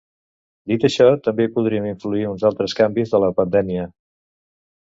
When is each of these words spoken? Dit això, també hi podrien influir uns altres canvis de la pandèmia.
Dit 0.71 0.85
això, 0.89 1.09
també 1.27 1.45
hi 1.47 1.51
podrien 1.59 1.85
influir 1.91 2.25
uns 2.31 2.47
altres 2.51 2.75
canvis 2.81 3.15
de 3.17 3.23
la 3.27 3.33
pandèmia. 3.43 3.87